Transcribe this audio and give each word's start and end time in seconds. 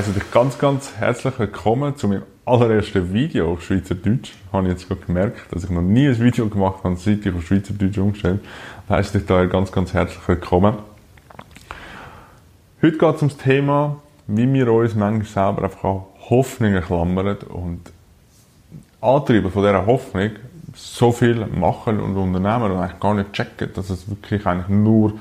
heiße 0.00 0.12
dich 0.12 0.30
ganz, 0.30 0.58
ganz 0.58 0.94
herzlich 0.96 1.38
willkommen 1.38 1.94
zu 1.94 2.08
meinem 2.08 2.22
allerersten 2.46 3.12
Video 3.12 3.52
auf 3.52 3.62
Schweizerdeutsch. 3.62 4.32
Habe 4.50 4.68
ich 4.68 4.72
jetzt 4.72 4.88
gerade 4.88 5.02
gemerkt, 5.02 5.40
dass 5.50 5.64
ich 5.64 5.68
noch 5.68 5.82
nie 5.82 6.08
ein 6.08 6.18
Video 6.18 6.48
gemacht 6.48 6.82
habe, 6.84 6.96
seit 6.96 7.26
ich 7.26 7.34
auf 7.34 7.46
Schweizerdeutsch 7.46 7.98
umgestellt 7.98 8.40
habe. 8.88 8.96
heiße 8.96 9.18
dich 9.18 9.26
daher 9.26 9.46
ganz, 9.48 9.70
ganz 9.70 9.92
herzlich 9.92 10.26
willkommen. 10.26 10.78
Heute 12.80 12.96
geht 12.96 13.14
es 13.14 13.20
um 13.20 13.28
das 13.28 13.36
Thema, 13.36 13.96
wie 14.26 14.50
wir 14.50 14.72
uns 14.72 14.94
manchmal 14.94 15.26
selber 15.26 15.64
einfach 15.64 15.84
an 15.84 16.02
Hoffnungen 16.30 16.82
klammern 16.82 17.36
und 17.50 17.80
Antriebe 19.02 19.50
von 19.50 19.62
dieser 19.62 19.84
Hoffnung 19.84 20.30
so 20.74 21.12
viel 21.12 21.44
machen 21.44 22.00
und 22.00 22.16
unternehmen 22.16 22.72
und 22.72 22.78
eigentlich 22.78 23.00
gar 23.00 23.12
nicht 23.12 23.34
checken, 23.34 23.68
dass 23.74 23.90
es 23.90 24.08
wirklich 24.08 24.46
eigentlich 24.46 24.68
nur 24.68 25.12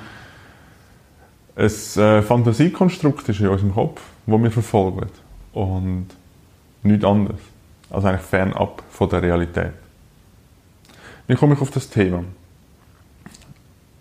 ein 1.57 1.65
äh, 1.65 2.21
Fantasiekonstrukt 2.21 3.27
ist 3.27 3.41
in 3.41 3.49
unserem 3.49 3.73
Kopf, 3.73 4.01
das 4.29 4.43
wir 4.43 4.51
verfolgen. 4.51 5.09
Und 5.53 6.07
nichts 6.83 7.05
anderes. 7.05 7.39
Also 7.89 8.07
eigentlich 8.07 8.21
fernab 8.21 8.83
von 8.89 9.09
der 9.09 9.21
Realität. 9.21 9.73
Wie 11.27 11.35
komme 11.35 11.55
ich 11.55 11.61
auf 11.61 11.71
das 11.71 11.89
Thema? 11.89 12.23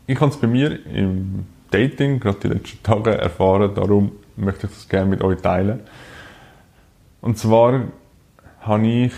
Ich 0.06 0.20
habe 0.20 0.30
es 0.30 0.38
bei 0.38 0.46
mir 0.46 0.84
im 0.86 1.46
Dating, 1.70 2.20
gerade 2.20 2.38
die 2.40 2.48
letzten 2.48 2.82
Tage, 2.82 3.16
erfahren, 3.18 3.74
darum 3.74 4.12
möchte 4.36 4.66
ich 4.66 4.72
das 4.72 4.88
gerne 4.88 5.10
mit 5.10 5.22
euch 5.22 5.40
teilen. 5.40 5.80
Und 7.20 7.36
zwar 7.36 7.82
habe 8.60 8.86
ich 8.86 9.12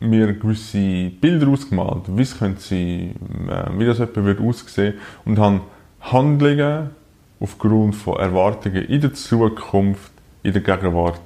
mir 0.00 0.34
gewisse 0.34 1.10
Bilder 1.10 1.48
ausgemalt, 1.48 2.02
wie 2.08 2.22
es 2.22 2.38
könnte 2.38 2.60
sein, 2.60 3.14
äh, 3.48 3.78
wie 3.78 3.86
das 3.86 3.98
wird 3.98 4.40
aussehen 4.40 4.94
und 5.24 5.38
habe 5.38 5.60
Handlungen 6.00 6.90
aufgrund 7.40 7.96
von 7.96 8.18
Erwartungen 8.18 8.84
in 8.84 9.00
der 9.00 9.14
Zukunft, 9.14 10.12
in 10.42 10.52
der 10.52 10.62
Gegenwart 10.62 11.20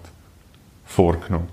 vorgenommen. 0.84 1.48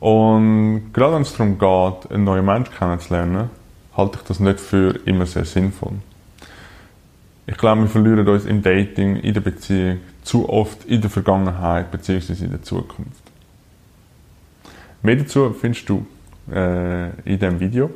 Und 0.00 0.92
gerade 0.92 1.14
wenn 1.14 1.22
es 1.22 1.32
darum 1.32 1.58
geht, 1.58 2.10
einen 2.10 2.24
neuen 2.24 2.44
Menschen 2.44 2.74
kennenzulernen, 2.74 3.50
halte 3.96 4.18
ich 4.18 4.24
das 4.24 4.40
nicht 4.40 4.60
für 4.60 4.98
immer 5.04 5.26
sehr 5.26 5.44
sinnvoll. 5.44 5.92
Ich 7.46 7.56
glaube, 7.56 7.82
wir 7.82 7.88
verlieren 7.88 8.26
uns 8.26 8.44
im 8.44 8.62
Dating, 8.62 9.16
in 9.16 9.34
der 9.34 9.40
Beziehung 9.40 9.98
zu 10.22 10.48
oft 10.48 10.84
in 10.84 11.00
der 11.00 11.10
Vergangenheit 11.10 11.90
bzw. 11.90 12.44
in 12.44 12.50
der 12.50 12.62
Zukunft. 12.62 13.22
Mehr 15.02 15.16
dazu 15.16 15.52
findest 15.52 15.88
du 15.88 16.06
äh, 16.50 17.10
in 17.24 17.38
diesem 17.38 17.60
Video. 17.60 17.90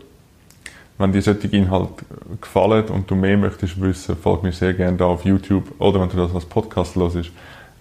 Wenn 0.98 1.12
dir 1.12 1.20
solche 1.20 1.48
Inhalte 1.48 2.04
gefallen 2.40 2.86
und 2.86 3.10
du 3.10 3.14
mehr 3.14 3.36
möchtest 3.36 3.80
wissen, 3.80 4.16
folg 4.16 4.42
mir 4.42 4.52
sehr 4.52 4.72
gerne 4.72 4.96
da 4.96 5.04
auf 5.04 5.24
YouTube 5.24 5.78
oder 5.78 6.00
wenn 6.00 6.08
du 6.08 6.16
das 6.16 6.34
als 6.34 6.46
Podcast 6.46 6.96
hörst, 6.96 7.30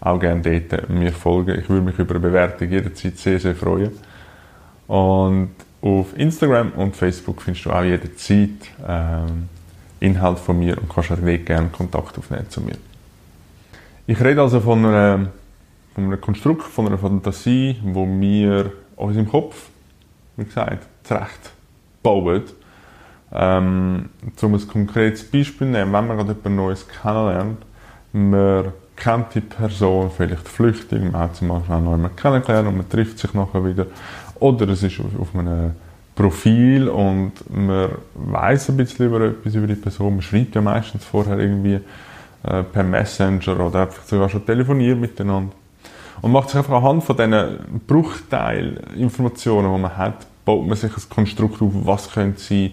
auch 0.02 0.20
gerne 0.20 0.42
dort 0.42 0.90
mir 0.90 1.14
folgen. 1.14 1.58
Ich 1.60 1.70
würde 1.70 1.86
mich 1.86 1.98
über 1.98 2.16
eine 2.16 2.20
Bewertung 2.20 2.70
jederzeit 2.70 3.18
sehr, 3.18 3.40
sehr 3.40 3.56
freuen. 3.56 3.92
Und 4.88 5.52
auf 5.82 6.18
Instagram 6.18 6.72
und 6.74 6.96
Facebook 6.96 7.42
findest 7.42 7.66
du 7.66 7.72
auch 7.72 7.84
jederzeit 7.84 8.50
ähm, 8.88 9.50
Inhalt 10.00 10.40
von 10.40 10.60
mir 10.60 10.78
und 10.78 10.90
kannst 10.90 11.12
auch 11.12 11.18
gerne 11.18 11.70
Kontakt 11.70 12.18
aufnehmen 12.18 12.50
zu 12.50 12.62
mir. 12.62 12.78
Ich 14.08 14.20
rede 14.20 14.42
also 14.42 14.60
von, 14.60 14.86
einer, 14.86 15.28
von 15.94 16.04
einem 16.04 16.22
Konstrukt, 16.22 16.64
von 16.64 16.88
einer 16.88 16.98
Fantasie, 16.98 17.78
wo 17.82 18.06
wir 18.06 18.72
uns 18.98 19.18
im 19.18 19.28
Kopf, 19.28 19.70
wie 20.36 20.44
gesagt, 20.44 20.86
zurecht 21.04 21.52
bauen 22.04 22.44
ähm, 23.36 24.10
um 24.42 24.54
ein 24.54 24.68
konkretes 24.68 25.24
Beispiel 25.24 25.68
zu 25.68 25.74
nehmen, 25.74 25.92
wenn 25.92 26.08
man 26.08 26.18
gerade 26.18 26.34
jemand 26.34 26.56
Neues 26.56 26.88
kennenlernt, 26.88 27.58
man 28.14 28.72
kennt 28.96 29.36
die 29.36 29.42
Person 29.42 30.10
vielleicht 30.16 30.48
flüchtig, 30.48 31.02
man 31.04 31.22
hat 31.22 31.36
sie 31.36 31.46
mal 31.46 31.62
schnell 31.66 31.82
neu 31.82 31.98
kennengelernt 32.16 32.70
und 32.70 32.78
man 32.78 32.90
trifft 32.90 33.20
sich 33.20 33.34
nachher 33.34 33.66
wieder. 33.66 33.88
Oder 34.40 34.70
es 34.70 34.84
ist 34.84 35.00
auf, 35.00 35.20
auf 35.20 35.36
einem 35.36 35.72
Profil 36.16 36.88
und 36.88 37.34
man 37.50 37.90
weiß 38.14 38.70
ein 38.70 38.78
bisschen 38.78 39.08
über 39.08 39.20
etwas 39.22 39.54
über 39.54 39.68
die 39.68 39.76
Person. 39.76 40.14
Man 40.14 40.22
schreibt 40.22 40.56
ja 40.56 40.62
meistens 40.62 41.04
vorher 41.04 41.38
irgendwie 41.38 41.82
äh, 42.44 42.64
per 42.64 42.84
Messenger 42.84 43.60
oder 43.60 43.82
einfach 43.82 44.04
sogar 44.04 44.30
schon 44.30 44.46
telefoniert 44.46 44.98
miteinander. 44.98 45.54
Und 46.22 46.32
macht 46.32 46.50
sich 46.50 46.58
einfach 46.58 46.78
anhand 46.78 47.04
von 47.04 47.18
diesen 47.18 47.82
Bruchteilinformationen, 47.86 49.74
die 49.74 49.82
man 49.82 49.98
hat, 49.98 50.26
baut 50.46 50.66
man 50.66 50.78
sich 50.78 50.96
ein 50.96 51.04
Konstrukt 51.10 51.62
auf, 51.62 51.72
was 51.74 52.12
könnte 52.12 52.40
sein, 52.40 52.72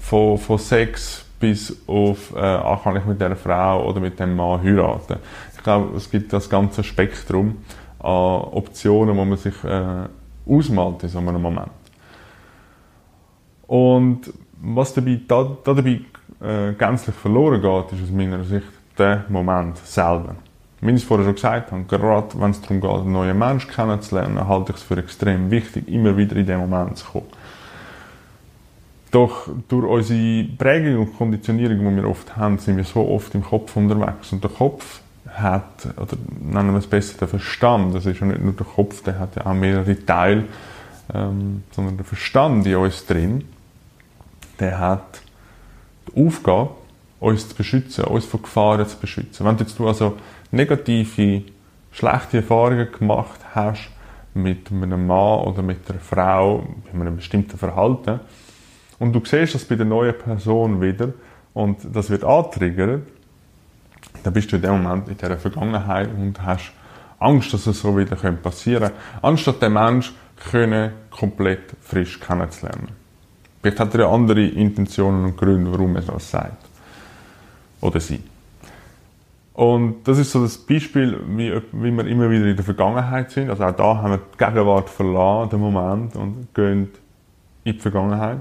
von, 0.00 0.38
von 0.38 0.58
Sex 0.58 1.24
bis 1.38 1.74
auf, 1.86 2.34
äh, 2.36 2.60
kann 2.82 2.96
ich 2.96 3.04
mit 3.04 3.20
der 3.20 3.34
Frau 3.34 3.88
oder 3.88 4.00
mit 4.00 4.18
dem 4.20 4.36
Mann 4.36 4.62
heiraten. 4.62 5.16
Ich 5.56 5.62
glaube, 5.62 5.96
es 5.96 6.10
gibt 6.10 6.32
das 6.32 6.48
ganze 6.48 6.84
Spektrum 6.84 7.58
an 7.98 8.42
Optionen, 8.52 9.16
wo 9.16 9.24
man 9.24 9.38
sich 9.38 9.54
äh, 9.64 10.06
ausmalt 10.46 11.02
in 11.02 11.08
so 11.08 11.18
einem 11.18 11.40
Moment. 11.40 11.70
Und 13.66 14.32
was 14.60 14.92
dabei, 14.92 15.20
da, 15.26 15.56
da 15.64 15.74
dabei 15.74 16.00
äh, 16.42 16.72
gänzlich 16.72 17.14
verloren 17.14 17.60
geht, 17.60 17.98
ist 17.98 18.04
aus 18.04 18.10
meiner 18.10 18.44
Sicht 18.44 18.66
der 18.98 19.24
Moment 19.28 19.78
selber. 19.78 20.34
Wie 20.82 20.90
ich 20.90 20.96
es 20.96 21.04
vorher 21.04 21.26
schon 21.26 21.34
gesagt 21.34 21.72
habe, 21.72 21.84
gerade 21.84 22.40
wenn 22.40 22.50
es 22.50 22.60
darum 22.60 22.80
geht, 22.80 22.90
einen 22.90 23.12
neuen 23.12 23.38
Menschen 23.38 23.70
kennenzulernen, 23.70 24.48
halte 24.48 24.72
ich 24.72 24.78
es 24.78 24.82
für 24.82 24.96
extrem 24.96 25.50
wichtig, 25.50 25.88
immer 25.88 26.16
wieder 26.16 26.36
in 26.36 26.46
diesen 26.46 26.60
Moment 26.60 26.96
zu 26.96 27.06
kommen. 27.06 27.26
Doch 29.10 29.48
durch 29.68 29.86
unsere 29.86 30.44
Prägung 30.56 31.06
und 31.06 31.16
Konditionierung, 31.16 31.78
die 31.78 31.96
wir 31.96 32.08
oft 32.08 32.36
haben, 32.36 32.58
sind 32.58 32.76
wir 32.76 32.84
so 32.84 33.08
oft 33.08 33.34
im 33.34 33.42
Kopf 33.42 33.76
unterwegs. 33.76 34.32
Und 34.32 34.44
der 34.44 34.50
Kopf 34.50 35.00
hat, 35.28 35.86
oder 35.96 36.16
nennen 36.40 36.72
wir 36.72 36.78
es 36.78 36.86
besser, 36.86 37.18
der 37.18 37.28
Verstand, 37.28 37.94
das 37.94 38.06
ist 38.06 38.20
ja 38.20 38.26
nicht 38.26 38.42
nur 38.42 38.52
der 38.52 38.66
Kopf, 38.66 39.02
der 39.02 39.18
hat 39.18 39.36
ja 39.36 39.46
auch 39.46 39.54
mehrere 39.54 40.04
Teile, 40.04 40.44
ähm, 41.12 41.64
sondern 41.72 41.96
der 41.96 42.06
Verstand 42.06 42.66
in 42.66 42.76
uns 42.76 43.04
drin, 43.06 43.44
der 44.60 44.78
hat 44.78 45.20
die 46.08 46.26
Aufgabe, 46.26 46.70
uns 47.18 47.48
zu 47.48 47.54
beschützen, 47.54 48.04
uns 48.04 48.24
vor 48.24 48.42
Gefahren 48.42 48.86
zu 48.86 48.96
beschützen. 48.96 49.44
Wenn 49.44 49.58
jetzt 49.58 49.78
du 49.78 49.86
also 49.86 50.16
negative, 50.50 51.42
schlechte 51.92 52.38
Erfahrungen 52.38 52.88
gemacht 52.90 53.40
hast 53.54 53.90
mit 54.34 54.70
einem 54.70 55.06
Mann 55.06 55.40
oder 55.40 55.62
mit 55.62 55.90
einer 55.90 55.98
Frau, 55.98 56.64
mit 56.92 57.02
einem 57.02 57.16
bestimmten 57.16 57.58
Verhalten, 57.58 58.20
und 59.00 59.12
du 59.12 59.20
siehst 59.24 59.56
das 59.56 59.64
bei 59.64 59.74
der 59.74 59.86
neuen 59.86 60.16
Person 60.16 60.80
wieder 60.80 61.12
und 61.52 61.78
das 61.92 62.10
wird 62.10 62.22
antriggert, 62.22 63.02
dann 64.22 64.32
bist 64.32 64.52
du 64.52 64.56
in 64.56 64.62
dem 64.62 64.82
Moment 64.82 65.08
in 65.08 65.16
dieser 65.16 65.38
Vergangenheit 65.38 66.08
und 66.14 66.40
hast 66.40 66.72
Angst, 67.18 67.52
dass 67.52 67.66
es 67.66 67.80
so 67.80 67.96
wieder 67.96 68.14
passieren 68.14 68.90
könnte, 68.90 68.96
anstatt 69.22 69.60
den 69.62 69.72
Menschen 69.72 70.14
können 70.50 70.92
komplett 71.10 71.74
frisch 71.80 72.20
kennenzulernen. 72.20 72.88
Vielleicht 73.60 73.80
hat 73.80 73.94
er 73.94 74.00
ja 74.00 74.10
andere 74.10 74.42
Intentionen 74.46 75.24
und 75.24 75.36
Gründe, 75.36 75.70
warum 75.72 75.96
er 75.96 76.02
das 76.02 76.30
sagt. 76.30 76.64
Oder 77.80 78.00
sie. 78.00 78.22
Und 79.52 80.04
das 80.04 80.18
ist 80.18 80.30
so 80.30 80.42
das 80.42 80.56
Beispiel, 80.56 81.20
wie, 81.26 81.52
wie 81.72 81.90
wir 81.90 82.06
immer 82.06 82.30
wieder 82.30 82.46
in 82.46 82.56
der 82.56 82.64
Vergangenheit 82.64 83.30
sind. 83.30 83.50
Also 83.50 83.64
auch 83.64 83.76
da 83.76 83.96
haben 83.98 84.12
wir 84.12 84.18
die 84.18 84.38
Gegenwart 84.38 84.88
verlassen, 84.88 85.50
den 85.50 85.60
Moment, 85.60 86.16
und 86.16 86.54
gehen 86.54 86.88
in 87.64 87.74
die 87.74 87.78
Vergangenheit. 87.78 88.38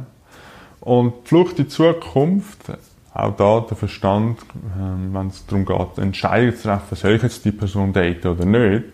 Und 0.82 1.14
die 1.24 1.28
Flucht 1.28 1.60
in 1.60 1.66
die 1.66 1.70
Zukunft, 1.70 2.72
auch 3.14 3.36
da 3.36 3.60
der 3.62 3.78
Verstand, 3.78 4.40
ähm, 4.80 5.14
wenn 5.14 5.28
es 5.28 5.46
darum 5.46 5.66
geht, 5.66 5.98
Entscheidungen 5.98 6.56
zu 6.56 6.64
treffen, 6.64 6.96
soll 6.96 7.12
ich 7.12 7.24
jetzt 7.24 7.44
die 7.44 7.52
Person 7.52 7.92
daten 7.92 8.28
oder 8.28 8.46
nicht, 8.46 8.86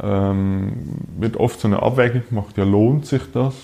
ähm, 0.00 0.72
wird 1.18 1.36
oft 1.36 1.60
so 1.60 1.68
eine 1.68 1.82
Abwägung 1.82 2.22
gemacht, 2.28 2.56
ja, 2.56 2.64
lohnt 2.64 3.06
sich 3.06 3.22
das, 3.32 3.54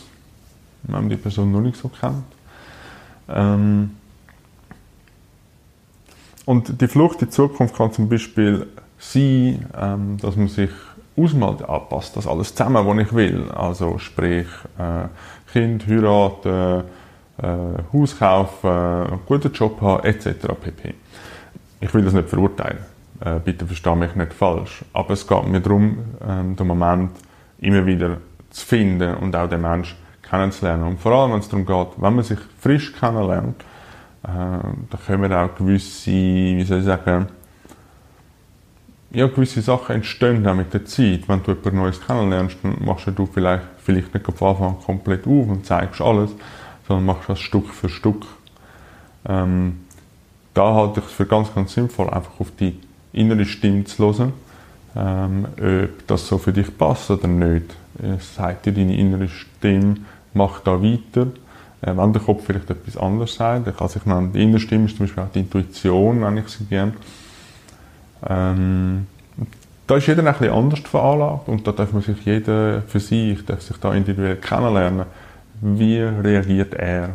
wenn 0.85 0.95
man 0.95 1.09
die 1.09 1.17
Person 1.17 1.51
noch 1.51 1.61
nicht 1.61 1.77
so 1.77 1.89
kennt. 1.89 2.25
Ähm, 3.29 3.97
und 6.47 6.81
die 6.81 6.89
Flucht 6.89 7.21
in 7.23 7.29
die 7.29 7.31
Zukunft 7.31 7.77
kann 7.77 7.93
zum 7.93 8.09
Beispiel 8.09 8.67
sein, 8.99 10.19
dass 10.21 10.37
man 10.37 10.49
sich 10.49 10.71
ausmalt, 11.17 11.63
anpasst, 11.63 12.17
das 12.17 12.27
alles 12.27 12.55
zusammen, 12.55 12.87
was 12.87 13.07
ich 13.07 13.13
will. 13.13 13.51
Also 13.51 13.99
sprich, 13.99 14.47
äh, 14.79 15.09
Kind, 15.53 15.87
heiraten, 15.87 16.85
Haus 17.93 18.19
kaufen, 18.19 18.69
einen 18.71 19.21
guten 19.27 19.53
Job 19.53 19.81
haben, 19.81 20.05
etc. 20.05 20.49
pp. 20.61 20.95
Ich 21.81 21.95
will 21.95 22.05
das 22.05 22.13
nicht 22.13 22.29
verurteilen. 22.29 22.79
Äh, 23.25 23.39
bitte 23.45 23.67
verstehe 23.67 23.97
mich 23.97 24.15
nicht 24.15 24.33
falsch. 24.33 24.85
Aber 24.93 25.13
es 25.13 25.27
geht 25.27 25.47
mir 25.47 25.61
darum, 25.61 25.99
ähm, 26.27 26.57
den 26.57 26.67
Moment 26.67 27.11
immer 27.59 27.85
wieder 27.87 28.19
zu 28.51 28.67
finden 28.67 29.15
und 29.17 29.35
auch 29.37 29.49
den 29.49 29.61
Menschen 29.61 29.97
kennenzulernen. 30.23 30.85
Und 30.85 31.01
vor 31.01 31.13
allem, 31.13 31.33
wenn 31.33 31.41
es 31.41 31.49
darum 31.49 31.67
geht, 31.67 32.03
wenn 32.03 32.15
man 32.15 32.25
sich 32.25 32.39
frisch 32.59 32.93
kennenlernt, 32.93 33.61
äh, 34.23 34.27
da 34.27 34.99
können 35.07 35.33
auch 35.33 35.55
gewisse, 35.55 36.11
wie 36.11 36.65
soll 36.65 36.79
ich 36.79 36.85
sagen, 36.85 37.29
ja, 39.13 39.27
gewisse 39.27 39.61
Sachen 39.61 39.97
entstehen 39.97 40.47
auch 40.47 40.55
mit 40.55 40.73
der 40.73 40.85
Zeit. 40.85 41.29
Wenn 41.29 41.43
du 41.43 41.51
etwas 41.51 41.73
Neues 41.73 42.01
kennenlernst, 42.01 42.59
dann 42.63 42.77
machst 42.85 43.09
du 43.15 43.27
vielleicht, 43.27 43.65
vielleicht 43.79 44.15
nicht 44.15 44.27
von 44.27 44.49
Anfang 44.49 44.79
komplett 44.85 45.27
auf 45.27 45.49
und 45.49 45.67
zeigst 45.67 46.01
alles, 46.01 46.31
sondern 46.91 47.07
machst 47.07 47.29
das 47.29 47.39
Stück 47.39 47.73
für 47.73 47.89
Stück. 47.89 48.27
Ähm, 49.25 49.83
da 50.55 50.75
halte 50.75 50.99
ich 50.99 51.07
es 51.07 51.13
für 51.13 51.25
ganz, 51.25 51.55
ganz 51.55 51.73
sinnvoll, 51.73 52.11
einfach 52.11 52.41
auf 52.41 52.49
die 52.59 52.81
innere 53.13 53.45
Stimme 53.45 53.85
zu 53.85 54.13
hören, 54.13 54.33
ähm, 54.97 55.47
ob 55.57 56.07
das 56.09 56.27
so 56.27 56.37
für 56.39 56.53
dich 56.53 56.77
passt 56.77 57.09
oder 57.13 57.29
nicht. 57.29 57.67
Es 58.03 58.35
sagt 58.35 58.67
dir 58.67 58.73
deine 58.73 58.97
innere 58.97 59.29
Stimme, 59.29 59.99
mach 60.35 60.59
da 60.63 60.83
weiter. 60.83 61.29
Äh, 61.81 61.97
wenn 61.97 62.13
der 62.13 62.23
Kopf 62.23 62.43
vielleicht 62.45 62.69
etwas 62.69 62.97
anderes 62.97 63.37
sagt, 63.37 63.69
dann 63.69 63.77
kann 63.77 63.89
sich 63.89 64.03
dann, 64.05 64.33
die 64.33 64.43
innere 64.43 64.59
Stimme 64.59 64.87
ist 64.87 64.97
zum 64.97 65.07
Beispiel 65.07 65.23
auch 65.23 65.33
die 65.33 65.41
Intuition, 65.41 66.23
wenn 66.23 66.39
ich 66.39 66.49
sie 66.49 66.65
gerne. 66.65 66.95
Ähm, 68.29 69.07
da 69.87 69.95
ist 69.95 70.09
jeder 70.09 70.27
ein 70.27 70.33
bisschen 70.33 70.53
anders 70.53 70.81
veranlagt 70.81 71.47
und 71.47 71.65
da 71.65 71.71
darf 71.71 71.93
man 71.93 72.03
sich 72.03 72.21
jeder 72.25 72.83
für 72.83 72.99
sich, 72.99 73.45
darf 73.47 73.63
sich 73.63 73.77
da 73.77 73.95
individuell 73.95 74.37
kennenlernen. 74.37 75.07
Wie 75.61 75.99
reagiert 75.99 76.75
er? 76.75 77.11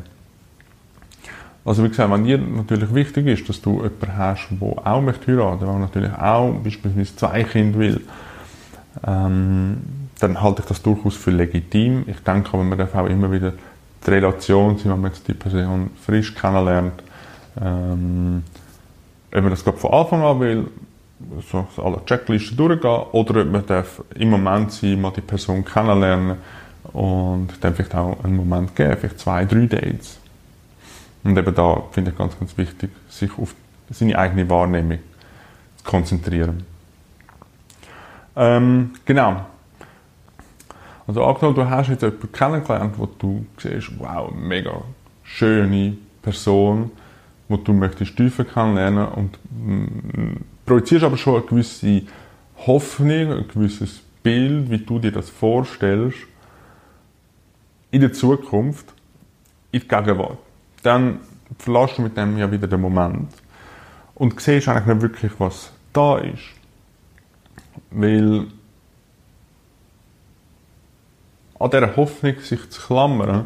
Also 1.66 1.84
wie 1.84 1.90
gesagt, 1.90 2.12
wenn 2.12 2.24
dir 2.24 2.38
natürlich 2.38 2.94
wichtig 2.94 3.26
ist, 3.26 3.50
dass 3.50 3.60
du 3.60 3.78
jemanden 3.78 4.18
hast, 4.18 4.50
der 4.52 4.88
auch 4.88 5.02
möchte 5.02 5.32
heiraten, 5.32 5.66
der 5.66 5.74
natürlich 5.74 6.14
auch 6.14 6.54
beispielsweise 6.64 7.16
zwei 7.16 7.44
Kinder 7.44 7.80
will, 7.80 8.02
ähm, 9.06 9.78
dann 10.20 10.42
halte 10.42 10.62
ich 10.62 10.68
das 10.68 10.82
durchaus 10.82 11.16
für 11.16 11.32
legitim. 11.32 12.04
Ich 12.08 12.20
denke 12.20 12.50
aber, 12.54 12.64
man 12.64 12.78
darf 12.78 12.94
auch 12.94 13.08
immer 13.08 13.32
wieder 13.32 13.54
die 14.06 14.10
Relation 14.10 14.78
sein, 14.78 14.92
wenn 14.92 15.02
man 15.02 15.12
jetzt 15.12 15.28
die 15.28 15.34
Person 15.34 15.90
frisch 16.06 16.36
kennenlernt. 16.36 17.02
Ähm, 17.60 18.44
ob 19.34 19.42
man 19.42 19.50
das 19.50 19.64
gerade 19.64 19.78
von 19.78 19.92
Anfang 19.92 20.22
an 20.22 20.40
will, 20.40 20.68
so 21.52 21.68
alle 21.84 22.00
Checklisten 22.06 22.56
durchgehen, 22.58 23.06
oder 23.12 23.42
ob 23.42 23.52
man 23.52 23.66
darf 23.66 24.04
im 24.14 24.30
Moment 24.30 24.72
sein, 24.72 25.02
mal 25.02 25.12
die 25.12 25.22
Person 25.22 25.66
kennenlernen 25.66 26.38
und 26.96 27.50
dann 27.60 27.76
vielleicht 27.76 27.94
auch 27.94 28.24
einen 28.24 28.38
Moment 28.38 28.74
geben, 28.74 28.96
vielleicht 28.98 29.20
zwei, 29.20 29.44
drei 29.44 29.66
Dates. 29.66 30.18
Und 31.26 31.38
eben 31.38 31.54
da 31.54 31.84
finde 31.92 32.12
ich 32.12 32.18
ganz, 32.18 32.40
ganz 32.40 32.58
wichtig, 32.58 32.90
sich 33.10 33.38
auf 33.38 33.54
seine 33.90 34.18
eigene 34.18 34.50
Wahrnehmung 34.50 35.00
zu 35.76 35.84
konzentrieren. 35.84 36.64
Ähm, 38.38 38.92
genau. 39.04 39.46
Also 41.06 41.26
angenommen, 41.26 41.56
du 41.56 41.70
hast 41.70 41.90
jetzt 41.90 42.02
jemanden 42.02 42.32
kennengelernt, 42.32 42.94
wo 42.98 43.08
du 43.08 43.46
siehst, 43.58 43.92
wow, 44.00 44.34
mega 44.34 44.82
schöne 45.24 45.98
Person, 46.22 46.92
wo 47.50 47.58
du 47.58 47.74
möchtest 47.74 48.16
tiefer 48.16 48.46
kennenlernen 48.46 49.06
und 49.06 49.38
mm, 49.52 50.38
projizierst 50.66 51.04
aber 51.04 51.18
schon 51.18 51.36
eine 51.36 51.46
gewisse 51.46 52.04
Hoffnung, 52.66 53.34
ein 53.34 53.48
gewisses 53.54 54.02
Bild, 54.24 54.70
wie 54.72 54.78
du 54.78 54.98
dir 54.98 55.12
das 55.12 55.30
vorstellst, 55.30 56.20
in 57.96 58.02
der 58.02 58.14
Zukunft, 58.14 58.94
in 59.72 59.82
die 59.82 59.88
Gegenwart 59.88 60.38
dann 60.86 61.20
verlässt 61.58 61.98
du 61.98 62.04
mit 62.04 62.16
dem 62.16 62.38
ja 62.38 62.52
wieder 62.52 62.68
den 62.68 62.82
Moment 62.82 63.30
und 64.14 64.40
siehst 64.40 64.68
eigentlich 64.68 64.86
nicht 64.86 65.02
wirklich, 65.02 65.32
was 65.40 65.72
da 65.94 66.18
ist. 66.18 66.44
Weil 67.90 68.48
an 71.60 71.70
dieser 71.72 71.96
Hoffnung 71.96 72.40
sich 72.40 72.70
zu 72.70 72.82
klammern, 72.82 73.46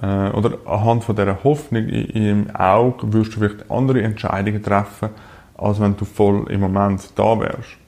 äh, 0.00 0.28
oder 0.30 0.58
anhand 0.66 1.04
von 1.04 1.16
dieser 1.16 1.42
Hoffnung 1.42 1.88
im 1.88 2.54
Auge 2.54 3.12
wirst 3.12 3.34
du 3.34 3.38
vielleicht 3.38 3.70
andere 3.70 4.02
Entscheidungen 4.02 4.62
treffen, 4.62 5.10
als 5.56 5.80
wenn 5.80 5.96
du 5.96 6.04
voll 6.04 6.50
im 6.50 6.60
Moment 6.60 7.10
da 7.16 7.40
wärst. 7.40 7.78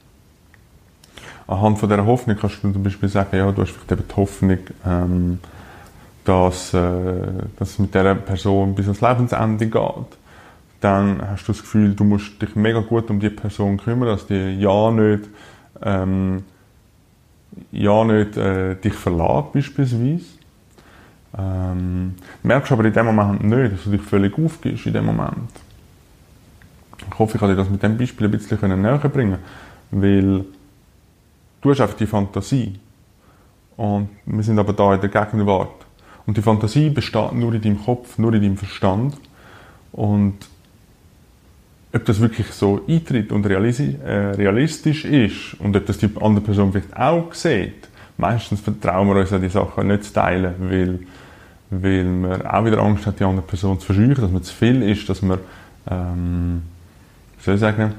Anhand 1.46 1.78
von 1.78 1.88
dieser 1.88 2.06
Hoffnung 2.06 2.36
kannst 2.40 2.62
du 2.62 2.72
zum 2.72 2.82
Beispiel 2.82 3.08
sagen, 3.08 3.36
ja, 3.36 3.52
du 3.52 3.62
hast 3.62 3.72
vielleicht 3.72 3.92
eben 3.92 4.08
die 4.08 4.16
Hoffnung, 4.16 4.58
ähm, 4.86 5.38
dass, 6.30 6.72
äh, 6.74 6.80
dass 7.58 7.70
es 7.70 7.78
mit 7.80 7.92
dieser 7.92 8.14
Person 8.14 8.76
bis 8.76 8.86
ans 8.86 9.00
Lebensende 9.00 9.66
geht, 9.66 10.18
dann 10.80 11.20
hast 11.28 11.48
du 11.48 11.52
das 11.52 11.60
Gefühl, 11.60 11.92
du 11.92 12.04
musst 12.04 12.40
dich 12.40 12.54
mega 12.54 12.78
gut 12.78 13.10
um 13.10 13.18
die 13.18 13.30
Person 13.30 13.78
kümmern, 13.78 14.10
dass 14.10 14.28
die 14.28 14.54
ja 14.60 14.92
nicht, 14.92 15.28
ähm, 15.82 16.44
ja 17.72 18.04
nicht 18.04 18.36
äh, 18.36 18.76
dich 18.76 18.94
verlässt, 18.94 19.52
beispielsweise. 19.52 20.24
Ähm, 21.36 22.14
merkst 22.44 22.70
aber 22.70 22.84
in 22.84 22.92
dem 22.92 23.06
Moment 23.06 23.42
nicht, 23.42 23.72
dass 23.72 23.84
du 23.84 23.90
dich 23.90 24.02
völlig 24.02 24.38
aufgibst 24.38 24.86
in 24.86 24.92
dem 24.92 25.06
Moment. 25.06 25.50
Ich 27.10 27.18
hoffe, 27.18 27.34
ich 27.34 27.40
kann 27.40 27.50
dir 27.50 27.56
das 27.56 27.68
mit 27.68 27.82
dem 27.82 27.98
Beispiel 27.98 28.28
ein 28.28 28.30
bisschen 28.30 28.80
näher 28.80 28.98
bringen, 28.98 29.38
weil 29.90 30.44
du 31.60 31.70
hast 31.70 31.80
einfach 31.80 31.96
die 31.96 32.06
Fantasie 32.06 32.78
und 33.76 34.10
wir 34.26 34.44
sind 34.44 34.60
aber 34.60 34.72
da 34.72 34.94
in 34.94 35.00
der 35.00 35.10
Gegenwart. 35.10 35.89
Und 36.26 36.36
die 36.36 36.42
Fantasie 36.42 36.90
besteht 36.90 37.32
nur 37.32 37.54
in 37.54 37.62
deinem 37.62 37.84
Kopf, 37.84 38.18
nur 38.18 38.32
in 38.34 38.42
deinem 38.42 38.56
Verstand. 38.56 39.16
Und 39.92 40.36
ob 41.92 42.04
das 42.04 42.20
wirklich 42.20 42.46
so 42.48 42.80
eintritt 42.88 43.32
und 43.32 43.44
äh, 43.46 43.50
realistisch 43.50 45.04
ist 45.04 45.54
und 45.58 45.76
ob 45.76 45.86
das 45.86 45.98
die 45.98 46.08
andere 46.20 46.44
Person 46.44 46.72
vielleicht 46.72 46.96
auch 46.96 47.34
sieht, 47.34 47.88
meistens 48.16 48.60
vertrauen 48.60 49.08
wir 49.08 49.16
uns 49.16 49.32
an 49.32 49.42
die 49.42 49.48
Sachen 49.48 49.88
nicht 49.88 50.04
zu 50.04 50.12
teilen, 50.12 50.54
weil, 50.58 51.00
weil 51.70 52.04
man 52.04 52.46
auch 52.46 52.64
wieder 52.64 52.78
Angst 52.78 53.06
hat, 53.06 53.18
die 53.18 53.24
andere 53.24 53.46
Person 53.46 53.80
zu 53.80 53.86
verscheuchen, 53.86 54.22
dass 54.22 54.30
man 54.30 54.42
zu 54.42 54.54
viel 54.54 54.82
ist, 54.82 55.08
dass 55.08 55.22
man, 55.22 55.38
ähm, 55.90 56.62
wie 57.38 57.44
soll 57.44 57.54
ich 57.54 57.60
sagen, 57.60 57.94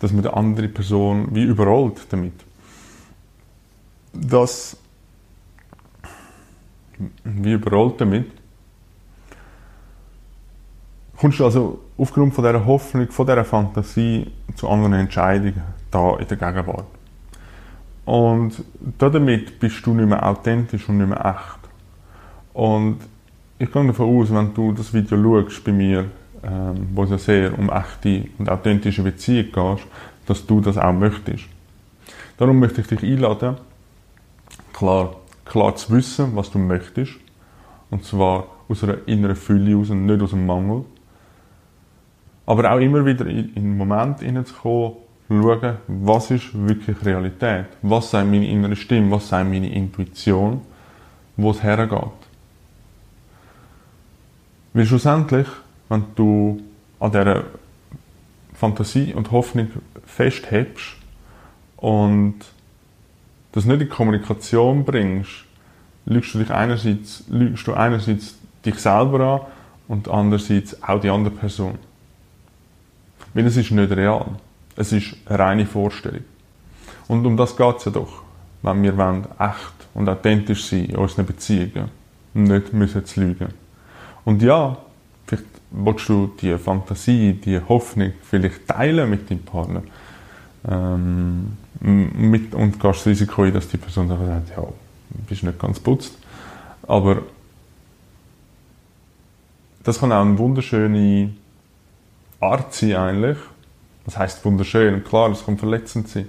dass 0.00 0.12
man 0.12 0.22
die 0.22 0.28
andere 0.28 0.68
Person 0.68 1.28
wie 1.32 1.44
überrollt 1.44 2.06
damit. 2.10 2.34
Das 4.12 4.76
wie 7.24 7.52
überrollt 7.52 8.00
damit. 8.00 8.30
Kommst 11.16 11.40
du 11.40 11.44
also 11.44 11.80
aufgrund 11.96 12.34
von 12.34 12.44
dieser 12.44 12.64
Hoffnung, 12.64 13.10
von 13.10 13.26
dieser 13.26 13.44
Fantasie 13.44 14.30
zu 14.54 14.68
anderen 14.68 14.94
Entscheidungen 14.94 15.62
da 15.90 16.16
in 16.16 16.28
der 16.28 16.36
Gegenwart. 16.36 16.86
Und 18.04 18.62
damit 18.98 19.58
bist 19.58 19.84
du 19.84 19.94
nicht 19.94 20.08
mehr 20.08 20.24
authentisch 20.24 20.88
und 20.88 20.98
nicht 20.98 21.08
mehr 21.08 21.24
echt. 21.24 21.68
Und 22.52 22.98
ich 23.58 23.72
gehe 23.72 23.86
davon 23.86 24.20
aus, 24.20 24.32
wenn 24.32 24.54
du 24.54 24.72
das 24.72 24.92
Video 24.92 25.42
schaust 25.42 25.64
bei 25.64 25.72
mir, 25.72 26.04
ähm, 26.42 26.88
wo 26.94 27.04
es 27.04 27.10
ja 27.10 27.18
sehr 27.18 27.58
um 27.58 27.70
echte 27.70 28.28
und 28.38 28.48
authentische 28.48 29.02
Beziehungen 29.02 29.50
geht, 29.52 29.86
dass 30.26 30.46
du 30.46 30.60
das 30.60 30.76
auch 30.76 30.92
möchtest. 30.92 31.44
Darum 32.36 32.58
möchte 32.60 32.82
ich 32.82 32.86
dich 32.86 33.02
einladen, 33.02 33.56
klar, 34.72 35.16
klar 35.46 35.74
zu 35.76 35.92
wissen, 35.92 36.36
was 36.36 36.50
du 36.50 36.58
möchtest. 36.58 37.14
Und 37.90 38.04
zwar 38.04 38.48
aus 38.68 38.82
einer 38.84 38.98
inneren 39.06 39.36
Fülle 39.36 39.70
heraus 39.70 39.90
und 39.90 40.06
nicht 40.06 40.20
aus 40.20 40.34
einem 40.34 40.46
Mangel. 40.46 40.84
Aber 42.44 42.70
auch 42.72 42.78
immer 42.78 43.04
wieder 43.04 43.26
in 43.26 43.54
den 43.54 43.76
Moment 43.76 44.20
hineinzukommen, 44.20 44.94
schauen, 45.28 45.76
was 45.88 46.30
ist 46.30 46.50
wirklich 46.52 47.04
Realität? 47.04 47.66
Was 47.82 48.10
sagt 48.10 48.28
meine 48.28 48.48
innere 48.48 48.76
Stimme? 48.76 49.10
Was 49.10 49.28
sagt 49.28 49.48
meine 49.48 49.72
Intuition? 49.72 50.60
Wo 51.36 51.50
es 51.50 51.62
hergeht? 51.62 52.00
Weil 54.72 54.86
schlussendlich, 54.86 55.48
wenn 55.88 56.04
du 56.14 56.60
an 57.00 57.10
dieser 57.10 57.44
Fantasie 58.52 59.14
und 59.14 59.30
Hoffnung 59.30 59.68
festhebst 60.04 60.96
und 61.76 62.36
das 63.56 63.64
nicht 63.64 63.80
in 63.80 63.88
Kommunikation 63.88 64.84
bringst, 64.84 65.46
lügst 66.04 66.34
du 66.34 66.38
dich 66.40 66.50
einerseits, 66.50 67.24
lügst 67.30 67.66
du 67.66 67.72
einerseits 67.72 68.36
dich 68.66 68.78
selber 68.78 69.20
an 69.20 69.40
und 69.88 70.08
andererseits 70.08 70.82
auch 70.82 71.00
die 71.00 71.08
andere 71.08 71.34
Person. 71.34 71.78
Weil 73.32 73.46
es 73.46 73.56
ist 73.56 73.70
nicht 73.70 73.90
real. 73.92 74.26
Es 74.76 74.92
ist 74.92 75.16
eine 75.24 75.38
reine 75.38 75.66
Vorstellung. 75.66 76.24
Und 77.08 77.24
um 77.24 77.38
das 77.38 77.56
geht 77.56 77.76
es 77.78 77.86
ja 77.86 77.92
doch, 77.92 78.22
wenn 78.60 78.82
wir 78.82 78.94
wollen, 78.98 79.26
echt 79.38 79.88
und 79.94 80.06
authentisch 80.06 80.66
sein 80.66 80.84
in 80.84 80.96
unseren 80.96 81.24
Beziehungen. 81.24 81.88
Nicht 82.34 82.74
müssen 82.74 83.06
zu 83.06 83.20
lügen. 83.20 83.54
Und 84.26 84.42
ja, 84.42 84.76
vielleicht 85.26 85.46
willst 85.70 86.08
du 86.10 86.30
die 86.38 86.58
Fantasie, 86.58 87.32
die 87.32 87.58
Hoffnung 87.58 88.12
vielleicht 88.22 88.68
teilen 88.68 89.08
mit 89.08 89.30
deinem 89.30 89.44
Partner. 89.44 89.82
Ähm, 90.68 91.56
mit, 91.80 92.54
und 92.54 92.80
gehst 92.80 93.00
das 93.00 93.06
Risiko 93.06 93.42
ein, 93.42 93.54
dass 93.54 93.68
die 93.68 93.76
Person 93.76 94.08
sagt, 94.08 94.20
ja, 94.56 94.64
bist 95.28 95.42
nicht 95.42 95.58
ganz 95.58 95.80
putzt. 95.80 96.16
Aber 96.86 97.22
das 99.82 100.00
kann 100.00 100.12
auch 100.12 100.22
eine 100.22 100.38
wunderschöne 100.38 101.30
Art 102.40 102.74
sein 102.74 102.94
eigentlich. 102.94 103.38
Das 104.04 104.18
heißt 104.18 104.44
wunderschön. 104.44 105.04
Klar, 105.04 105.28
das 105.28 105.44
kann 105.44 105.58
verletzend 105.58 106.08
sein, 106.08 106.26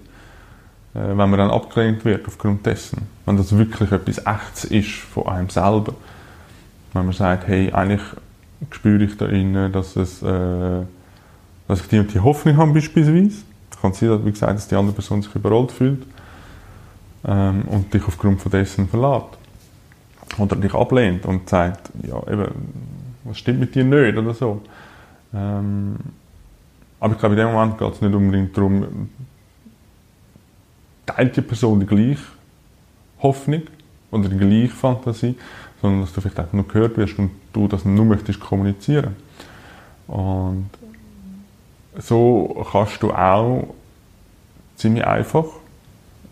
äh, 0.93 0.99
wenn 0.99 1.17
man 1.17 1.37
dann 1.37 1.51
abgelehnt 1.51 2.03
wird 2.05 2.27
aufgrund 2.27 2.65
dessen. 2.65 3.07
Wenn 3.25 3.37
das 3.37 3.55
wirklich 3.55 3.91
etwas 3.91 4.19
Echtes 4.25 4.65
ist 4.65 4.89
von 4.89 5.27
einem 5.27 5.49
selber. 5.49 5.93
Wenn 6.93 7.05
man 7.05 7.13
sagt, 7.13 7.47
hey, 7.47 7.71
eigentlich 7.71 8.01
spüre 8.71 9.03
ich 9.03 9.17
da 9.17 9.27
innen, 9.27 9.71
dass 9.71 9.95
es, 9.95 10.21
äh, 10.23 10.81
dass 11.67 11.81
ich 11.81 11.87
die 11.87 11.99
und 11.99 12.13
die 12.13 12.19
Hoffnung 12.19 12.57
habe 12.57 12.73
beispielsweise 12.73 13.43
kann 13.81 13.93
sein, 13.93 14.25
wie 14.25 14.31
gesagt, 14.31 14.53
dass 14.55 14.67
die 14.67 14.75
andere 14.75 14.96
Person 14.96 15.22
sich 15.22 15.34
überrollt 15.36 15.72
fühlt 15.72 16.05
ähm, 17.25 17.63
und 17.67 17.93
dich 17.93 18.05
aufgrund 18.07 18.41
von 18.41 18.51
dessen 18.51 18.88
verlässt. 18.88 19.38
Oder 20.38 20.55
dich 20.55 20.74
ablehnt 20.74 21.25
und 21.25 21.48
sagt, 21.50 21.89
ja, 22.03 22.22
eben, 22.31 22.48
was 23.24 23.38
stimmt 23.38 23.60
mit 23.60 23.74
dir 23.75 23.84
nicht 23.84 24.17
oder 24.17 24.34
so. 24.34 24.62
Ähm, 25.34 25.96
Aber 27.00 27.13
ich 27.13 27.19
glaube, 27.19 27.36
in 27.36 27.41
dem 27.41 27.51
Moment 27.51 27.77
geht 27.77 27.93
es 27.93 28.01
nicht 28.01 28.13
unbedingt 28.13 28.55
darum, 28.55 29.10
teilt 31.05 31.36
die 31.38 31.41
Person 31.41 31.79
die 31.79 31.86
gleiche 31.86 32.24
Hoffnung 33.22 33.63
oder 34.12 34.29
die 34.29 34.38
gleiche 34.38 34.75
Fantasie, 34.75 35.36
sondern 35.81 36.01
dass 36.01 36.13
du 36.13 36.22
vielleicht 36.22 36.39
einfach 36.39 36.53
nur 36.53 36.67
gehört 36.67 36.98
wirst 36.98 37.17
und 37.19 37.31
du 37.53 37.67
das 37.67 37.86
nur 37.86 38.05
möchtest 38.05 38.39
kommunizieren. 38.39 39.15
Und 40.07 40.69
so 41.99 42.65
kannst 42.71 43.01
du 43.01 43.11
auch 43.11 43.73
ziemlich 44.75 45.05
einfach 45.05 45.45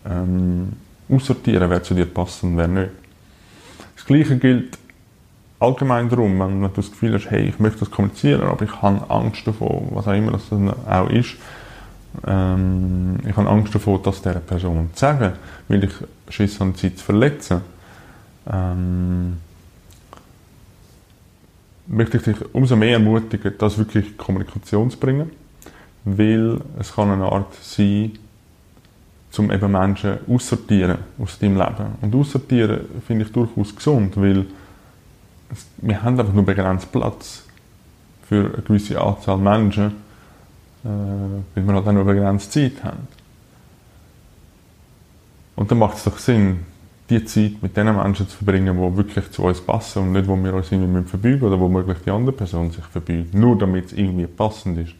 ähm, 0.08 0.72
aussortieren, 1.08 1.68
wer 1.70 1.82
zu 1.82 1.94
dir 1.94 2.06
passt 2.06 2.42
und 2.44 2.56
wer 2.56 2.68
nicht. 2.68 2.90
Das 3.96 4.04
Gleiche 4.04 4.36
gilt 4.38 4.78
allgemein 5.58 6.08
darum, 6.08 6.38
wenn, 6.38 6.62
du 6.62 6.68
das 6.68 6.90
Gefühl 6.90 7.14
hast, 7.14 7.30
hey, 7.30 7.48
ich 7.48 7.58
möchte 7.58 7.80
das 7.80 7.90
kommunizieren, 7.90 8.42
aber 8.42 8.64
ich 8.64 8.82
habe 8.82 9.08
Angst 9.10 9.46
davor, 9.46 9.82
was 9.90 10.06
auch 10.06 10.12
immer 10.12 10.32
das 10.32 10.48
dann 10.48 10.70
auch 10.70 11.10
ist, 11.10 11.36
ähm, 12.26 13.18
ich 13.26 13.36
habe 13.36 13.48
Angst 13.48 13.74
davor, 13.74 14.00
das 14.02 14.22
dieser 14.22 14.40
Person 14.40 14.90
zu 14.92 15.00
sagen, 15.00 15.32
weil 15.68 15.84
ich 15.84 15.92
Schiss 16.28 16.60
habe, 16.60 16.72
sie 16.76 16.94
zu 16.94 17.04
verletzen. 17.04 17.60
Ähm, 18.50 19.38
möchte 21.88 22.16
ich 22.16 22.22
dich 22.24 22.36
umso 22.54 22.76
mehr 22.76 22.94
ermutigen, 22.94 23.54
das 23.58 23.78
wirklich 23.78 24.16
Kommunikation 24.16 24.90
zu 24.90 24.98
bringen, 24.98 25.30
weil 26.06 26.60
es 26.78 26.94
kann 26.94 27.10
eine 27.10 27.30
Art 27.30 27.52
sein, 27.60 28.12
um 29.36 29.50
eben 29.50 29.72
Menschen 29.72 30.18
aussortieren 30.28 30.98
aus 31.18 31.38
deinem 31.38 31.58
Leben. 31.58 31.86
Und 32.00 32.14
aussortieren 32.14 32.80
finde 33.06 33.24
ich 33.24 33.32
durchaus 33.32 33.74
gesund, 33.74 34.16
weil 34.16 34.46
wir 35.78 36.02
haben 36.02 36.18
einfach 36.18 36.32
nur 36.32 36.44
begrenzt 36.44 36.90
Platz 36.90 37.44
für 38.22 38.52
eine 38.54 38.62
gewisse 38.62 39.00
Anzahl 39.00 39.36
Menschen, 39.36 39.86
äh, 40.84 40.88
weil 41.54 41.66
wir 41.66 41.74
halt 41.74 41.86
auch 41.86 41.92
nur 41.92 42.04
begrenzt 42.04 42.52
Zeit 42.52 42.82
haben. 42.82 43.08
Und 45.56 45.70
dann 45.70 45.78
macht 45.78 45.98
es 45.98 46.04
doch 46.04 46.18
Sinn, 46.18 46.60
die 47.10 47.24
Zeit 47.24 47.62
mit 47.62 47.76
den 47.76 47.94
Menschen 47.94 48.28
zu 48.28 48.36
verbringen, 48.36 48.76
die 48.76 48.96
wirklich 48.96 49.30
zu 49.32 49.42
uns 49.42 49.60
passen 49.60 50.02
und 50.02 50.12
nicht, 50.12 50.28
wo 50.28 50.36
wir 50.36 50.54
uns 50.54 50.70
irgendwie 50.70 51.02
verbeugen 51.02 51.42
oder 51.42 51.58
wo 51.58 51.68
möglich 51.68 51.98
die 52.06 52.10
andere 52.10 52.34
Person 52.34 52.70
sich 52.70 52.84
verbeugt, 52.84 53.34
nur 53.34 53.58
damit 53.58 53.86
es 53.86 53.92
irgendwie 53.92 54.26
passend 54.26 54.78
ist. 54.78 54.94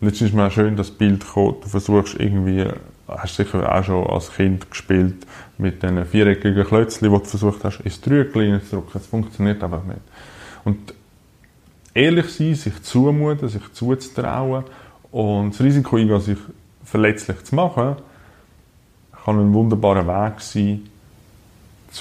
Und 0.00 0.08
jetzt 0.08 0.20
ist 0.20 0.34
mir 0.34 0.46
auch 0.46 0.50
schön 0.50 0.76
das 0.76 0.90
Bild 0.90 1.20
gekommen, 1.20 1.56
du 1.62 1.68
versuchst 1.68 2.20
irgendwie, 2.20 2.66
hast 3.08 3.36
sicher 3.36 3.74
auch 3.74 3.84
schon 3.84 4.06
als 4.06 4.32
Kind 4.32 4.70
gespielt, 4.70 5.26
mit 5.58 5.82
diesen 5.82 6.04
viereckigen 6.04 6.66
Klötzchen, 6.66 7.08
die 7.08 7.18
du 7.18 7.24
versucht 7.24 7.64
hast, 7.64 7.80
ins 7.80 8.00
Trügel 8.00 8.62
zu 8.62 8.76
drücken. 8.76 8.98
Es 8.98 9.06
funktioniert 9.06 9.62
einfach 9.64 9.84
nicht. 9.84 10.00
Und 10.64 10.94
ehrlich 11.94 12.28
sein, 12.28 12.54
sich 12.54 12.82
zumuten, 12.82 13.48
sich 13.48 13.72
zuzutrauen 13.72 14.64
und 15.10 15.54
das 15.54 15.60
Risiko 15.62 15.96
eingehen, 15.96 16.20
sich 16.20 16.38
verletzlich 16.84 17.42
zu 17.44 17.54
machen, 17.54 17.96
kann 19.24 19.40
ein 19.40 19.52
wunderbarer 19.54 20.06
Weg 20.06 20.40
sein, 20.40 20.88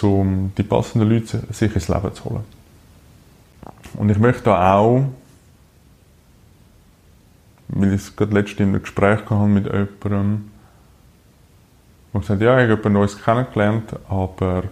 um 0.01 0.51
die 0.57 0.63
passenden 0.63 1.09
Leute 1.09 1.41
sich 1.51 1.73
ins 1.73 1.87
Leben 1.87 2.13
zu 2.13 2.25
holen. 2.25 2.43
Und 3.97 4.09
ich 4.09 4.19
möchte 4.19 4.55
auch 4.55 5.05
weil 7.67 7.93
ich 7.93 8.01
es 8.01 8.15
gerade 8.15 8.33
letztens 8.33 8.59
in 8.59 8.69
einem 8.69 8.81
Gespräch 8.81 9.21
hatte 9.29 9.47
mit 9.47 9.65
jemandem, 9.65 10.51
der 12.13 12.21
gesagt 12.21 12.41
hat, 12.41 12.41
ja, 12.41 12.57
ich 12.59 12.69
habe 12.69 12.77
jemand 12.77 12.93
Neues 12.93 13.21
kennengelernt, 13.21 13.95
aber 14.07 14.63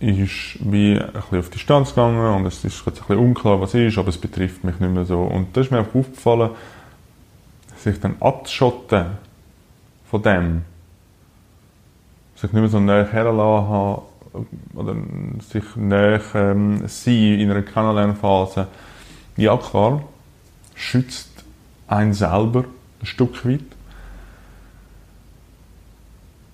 ist 0.00 0.58
wie 0.60 0.98
ein 0.98 1.12
bisschen 1.12 1.38
auf 1.38 1.50
Distanz 1.50 1.90
gegangen 1.90 2.34
und 2.34 2.46
es 2.46 2.64
ist 2.64 2.84
jetzt 2.84 2.86
ein 2.86 3.06
bisschen 3.06 3.18
unklar, 3.18 3.60
was 3.60 3.74
ist, 3.74 3.96
aber 3.96 4.08
es 4.08 4.18
betrifft 4.18 4.64
mich 4.64 4.78
nicht 4.78 4.92
mehr 4.92 5.04
so. 5.04 5.22
Und 5.22 5.56
da 5.56 5.60
ist 5.60 5.70
mir 5.70 5.78
einfach 5.78 5.94
aufgefallen, 5.94 6.50
sich 7.78 8.00
dann 8.00 8.16
abzuschotten 8.20 9.06
von 10.10 10.22
dem, 10.22 10.62
sich 12.36 12.52
nicht 12.52 12.60
mehr 12.60 12.68
so 12.68 12.80
näher 12.80 13.10
herlassen 13.10 13.68
haben 13.68 14.02
oder 14.74 14.96
sich 15.48 15.64
näher 15.76 16.20
ähm, 16.34 16.82
sein 16.86 17.38
in 17.38 17.50
einer 17.50 17.62
Kennenlernphase, 17.62 18.66
ja 19.36 19.56
klar, 19.56 20.02
schützt 20.74 21.43
ein 21.88 22.12
selber 22.12 22.64
ein 23.00 23.06
Stück 23.06 23.44
weit. 23.46 23.60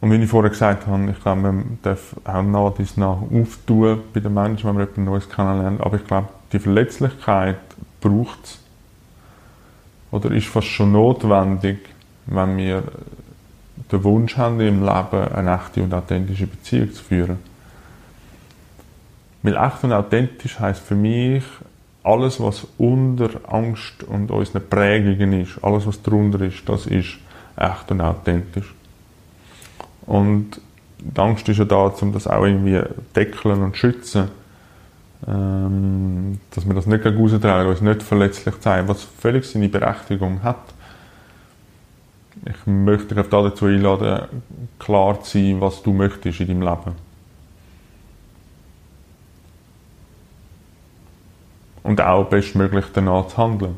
Und 0.01 0.11
wie 0.11 0.17
ich 0.17 0.31
vorher 0.31 0.51
gesagt 0.51 0.87
habe, 0.87 1.11
ich 1.11 1.21
glaube, 1.21 1.41
man 1.43 1.79
darf 1.83 2.17
auch 2.25 2.43
nach 2.43 2.73
dies 2.75 2.97
nach 2.97 3.19
auftun 3.21 4.01
bei 4.15 4.21
den 4.21 4.33
Menschen, 4.33 4.69
wenn 4.69 4.77
man 4.77 4.85
etwas 4.85 5.05
Neues 5.05 5.29
kennenlernt. 5.29 5.81
Aber 5.83 5.97
ich 5.97 6.07
glaube, 6.07 6.29
die 6.53 6.59
Verletzlichkeit 6.59 7.59
braucht 8.01 8.45
es 8.45 8.59
oder 10.11 10.31
ist 10.33 10.49
fast 10.49 10.69
schon 10.69 10.93
notwendig, 10.93 11.79
wenn 12.27 12.57
wir 12.57 12.83
den 13.93 14.05
Wunsch 14.05 14.37
haben, 14.37 14.61
im 14.61 14.81
Leben 14.85 15.33
eine 15.35 15.55
echte 15.55 15.83
und 15.83 15.93
authentische 15.93 16.47
Beziehung 16.47 16.93
zu 16.93 17.03
führen. 17.03 17.39
Weil 19.43 19.57
echt 19.57 19.85
und 19.85 19.93
authentisch 19.93 20.59
heißt 20.59 20.81
für 20.81 20.95
mich, 20.95 21.45
alles, 22.11 22.41
was 22.41 22.67
unter 22.79 23.31
Angst 23.49 24.03
und 24.05 24.31
unseren 24.31 24.69
Prägungen 24.69 25.41
ist, 25.41 25.63
alles, 25.63 25.87
was 25.87 26.03
darunter 26.03 26.41
ist, 26.41 26.69
das 26.69 26.87
ist 26.87 27.19
echt 27.57 27.91
und 27.91 28.01
authentisch. 28.01 28.75
Und 30.07 30.61
die 30.99 31.21
Angst 31.21 31.49
ist 31.49 31.59
ja 31.59 31.65
da, 31.65 31.87
um 31.87 32.13
das 32.13 32.27
auch 32.27 32.45
irgendwie 32.45 32.81
deckeln 33.15 33.63
und 33.63 33.77
schützen. 33.77 34.29
Ähm, 35.29 36.41
dass 36.51 36.67
wir 36.67 36.75
das 36.75 36.87
nicht 36.87 37.05
raustragen, 37.05 37.71
uns 37.71 37.83
nicht 37.83 38.03
verletzlich 38.03 38.59
zeigen, 38.61 38.89
was 38.89 39.03
völlig 39.03 39.45
seine 39.45 39.69
Berechtigung 39.69 40.43
hat. 40.43 40.57
Ich 42.47 42.67
möchte 42.67 43.15
dich 43.15 43.27
dazu 43.27 43.67
einladen, 43.67 44.43
klar 44.79 45.23
zu 45.23 45.39
sein, 45.39 45.61
was 45.61 45.83
du 45.83 45.93
möchtest 45.93 46.41
in 46.41 46.47
deinem 46.47 46.63
Leben. 46.63 47.10
Und 51.83 52.01
auch 52.01 52.25
bestmöglich 52.25 52.87
danach 52.93 53.29
zu 53.29 53.39
handeln. 53.39 53.77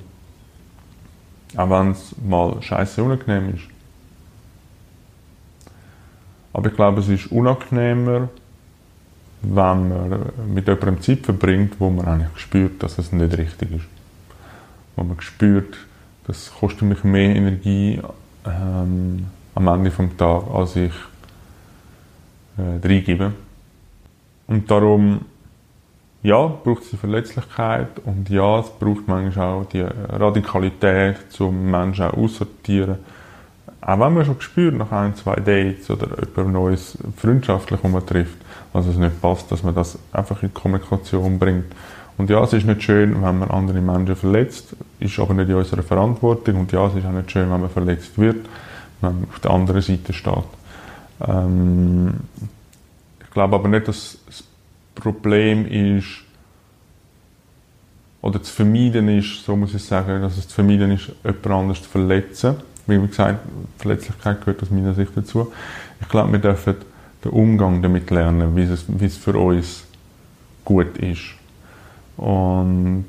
Auch 1.56 1.70
wenn 1.70 1.90
es 1.90 2.14
mal 2.22 2.60
scheiße 2.62 3.02
unangenehm 3.02 3.54
ist. 3.54 3.64
Aber 6.52 6.68
ich 6.68 6.76
glaube, 6.76 7.00
es 7.00 7.08
ist 7.08 7.30
unangenehmer, 7.32 8.28
wenn 9.42 9.88
man 9.88 10.32
mit 10.52 10.68
jemandem 10.68 11.00
Zeit 11.00 11.24
verbringt, 11.24 11.80
wo 11.80 11.90
man 11.90 12.06
eigentlich 12.06 12.38
spürt, 12.38 12.82
dass 12.82 12.98
es 12.98 13.12
nicht 13.12 13.36
richtig 13.36 13.72
ist. 13.72 13.86
Wo 14.96 15.04
man 15.04 15.20
spürt, 15.20 15.76
das 16.26 16.52
kostet 16.58 16.82
mich 16.82 17.02
mehr 17.04 17.34
Energie 17.34 18.00
ähm, 18.46 19.26
am 19.54 19.68
Ende 19.68 19.90
des 19.90 20.16
Tages, 20.16 20.48
als 20.50 20.76
ich 20.76 20.92
äh, 22.58 22.86
reingebe. 22.86 23.32
Und 24.46 24.70
darum 24.70 25.22
ja, 26.22 26.46
braucht 26.46 26.84
es 26.84 26.90
die 26.90 26.96
Verletzlichkeit 26.96 27.88
und 28.04 28.30
ja, 28.30 28.60
es 28.60 28.70
braucht 28.70 29.08
manchmal 29.08 29.54
auch 29.54 29.64
die 29.64 29.80
Radikalität, 29.80 31.16
um 31.40 31.70
Menschen 31.70 32.04
auch 32.04 32.16
aussortieren. 32.16 32.96
Auch 33.80 33.98
wenn 33.98 34.14
man 34.14 34.24
schon 34.24 34.40
spürt 34.40 34.76
nach 34.76 34.92
ein, 34.92 35.16
zwei 35.16 35.34
Dates 35.36 35.90
oder 35.90 36.18
etwas 36.18 36.46
Neues 36.46 36.98
freundschaftlich, 37.16 37.80
trifft, 38.06 38.36
dass 38.72 38.86
es 38.86 38.96
nicht 38.96 39.20
passt, 39.20 39.50
dass 39.50 39.64
man 39.64 39.74
das 39.74 39.98
einfach 40.12 40.40
in 40.44 40.54
Kommunikation 40.54 41.40
bringt. 41.40 41.74
Und 42.16 42.30
ja, 42.30 42.40
es 42.44 42.52
ist 42.52 42.66
nicht 42.66 42.84
schön, 42.84 43.20
wenn 43.20 43.38
man 43.40 43.50
andere 43.50 43.80
Menschen 43.80 44.14
verletzt, 44.14 44.76
ist 45.00 45.18
aber 45.18 45.34
nicht 45.34 45.48
in 45.48 45.56
unserer 45.56 45.82
Verantwortung. 45.82 46.60
Und 46.60 46.70
ja, 46.70 46.86
es 46.86 46.94
ist 46.94 47.04
auch 47.04 47.10
nicht 47.10 47.32
schön, 47.32 47.50
wenn 47.50 47.60
man 47.60 47.70
verletzt 47.70 48.16
wird, 48.16 48.46
wenn 49.00 49.14
man 49.14 49.28
auf 49.28 49.40
der 49.40 49.50
anderen 49.50 49.82
Seite 49.82 50.12
steht. 50.12 50.44
Ähm, 51.26 52.14
ich 53.24 53.30
glaube 53.32 53.56
aber 53.56 53.68
nicht, 53.68 53.88
dass 53.88 54.18
das 54.26 54.44
Problem 55.02 55.66
ist, 55.66 56.22
oder 58.20 58.40
zu 58.40 58.52
vermeiden 58.52 59.08
ist, 59.08 59.44
so 59.44 59.56
muss 59.56 59.74
ich 59.74 59.82
sagen, 59.82 60.22
dass 60.22 60.38
es 60.38 60.46
zu 60.46 60.54
vermeiden 60.54 60.92
ist, 60.92 61.10
jemand 61.24 61.46
anders 61.48 61.82
zu 61.82 61.88
verletzen. 61.88 62.54
Wie 62.86 63.04
gesagt, 63.04 63.40
Verletzlichkeit 63.78 64.40
gehört 64.40 64.62
aus 64.62 64.70
meiner 64.70 64.94
Sicht 64.94 65.10
dazu. 65.16 65.52
Ich 66.00 66.08
glaube, 66.08 66.32
wir 66.32 66.38
dürfen 66.38 66.76
den 67.24 67.32
Umgang 67.32 67.82
damit 67.82 68.10
lernen, 68.10 68.54
wie 68.54 68.62
es, 68.62 68.84
wie 68.86 69.06
es 69.06 69.16
für 69.16 69.36
uns 69.36 69.84
gut 70.64 70.96
ist. 70.98 71.34
Und 72.16 73.06